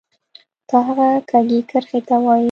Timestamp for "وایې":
2.23-2.39